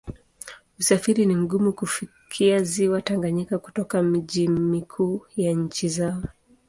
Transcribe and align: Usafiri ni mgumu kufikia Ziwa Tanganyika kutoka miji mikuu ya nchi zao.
Usafiri 0.79 1.25
ni 1.25 1.35
mgumu 1.35 1.73
kufikia 1.73 2.63
Ziwa 2.63 3.01
Tanganyika 3.01 3.57
kutoka 3.59 4.03
miji 4.03 4.47
mikuu 4.47 5.25
ya 5.37 5.53
nchi 5.53 5.89
zao. 5.89 6.23